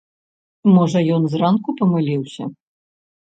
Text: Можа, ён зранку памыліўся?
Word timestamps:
Можа, 0.77 0.99
ён 1.17 1.27
зранку 1.33 1.69
памыліўся? 1.81 2.43